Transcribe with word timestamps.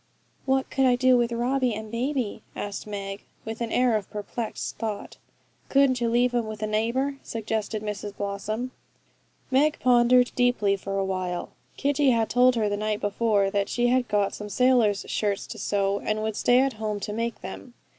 'What 0.47 0.71
could 0.71 0.87
I 0.87 0.95
do 0.95 1.15
with 1.15 1.31
Robbie 1.31 1.75
and 1.75 1.91
baby?' 1.91 2.41
asked 2.55 2.87
Meg, 2.87 3.21
with 3.45 3.61
an 3.61 3.71
air 3.71 3.95
of 3.95 4.09
perplexed 4.09 4.79
thought. 4.79 5.17
'Couldn't 5.69 6.01
you 6.01 6.09
leave 6.09 6.33
'em 6.33 6.47
with 6.47 6.63
a 6.63 6.65
neighbour?' 6.65 7.17
suggested 7.21 7.83
Mrs 7.83 8.17
Blossom. 8.17 8.71
Meg 9.51 9.77
pondered 9.79 10.31
deeply 10.35 10.75
for 10.75 10.97
a 10.97 11.05
while. 11.05 11.49
Kitty 11.77 12.09
had 12.09 12.31
told 12.31 12.55
her 12.55 12.67
the 12.67 12.77
night 12.77 12.99
before 12.99 13.51
that 13.51 13.69
she 13.69 13.89
had 13.89 14.07
got 14.07 14.33
some 14.33 14.49
sailors' 14.49 15.05
shirts 15.07 15.45
to 15.45 15.59
sew, 15.59 15.99
and 15.99 16.23
would 16.23 16.35
stay 16.35 16.57
at 16.61 16.73
home 16.81 16.99
to 17.01 17.13
make 17.13 17.41
them. 17.41 17.75